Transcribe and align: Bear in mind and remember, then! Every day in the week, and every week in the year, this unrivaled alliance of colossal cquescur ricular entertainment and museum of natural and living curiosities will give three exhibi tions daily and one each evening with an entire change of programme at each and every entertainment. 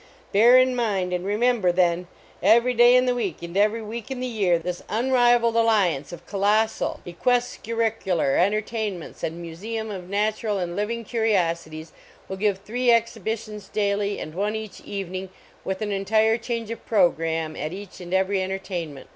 Bear 0.33 0.57
in 0.57 0.75
mind 0.75 1.13
and 1.13 1.23
remember, 1.23 1.71
then! 1.71 2.07
Every 2.41 2.73
day 2.73 2.95
in 2.95 3.05
the 3.05 3.13
week, 3.13 3.43
and 3.43 3.55
every 3.55 3.83
week 3.83 4.09
in 4.09 4.19
the 4.19 4.25
year, 4.25 4.57
this 4.57 4.81
unrivaled 4.89 5.55
alliance 5.55 6.11
of 6.11 6.25
colossal 6.25 7.01
cquescur 7.05 7.75
ricular 7.77 8.35
entertainment 8.39 9.21
and 9.21 9.39
museum 9.39 9.91
of 9.91 10.09
natural 10.09 10.57
and 10.57 10.75
living 10.75 11.03
curiosities 11.03 11.91
will 12.27 12.37
give 12.37 12.57
three 12.57 12.87
exhibi 12.87 13.37
tions 13.37 13.67
daily 13.69 14.19
and 14.19 14.33
one 14.33 14.55
each 14.55 14.81
evening 14.81 15.29
with 15.63 15.83
an 15.83 15.91
entire 15.91 16.39
change 16.39 16.71
of 16.71 16.83
programme 16.87 17.55
at 17.55 17.71
each 17.71 18.01
and 18.01 18.11
every 18.11 18.41
entertainment. 18.41 19.07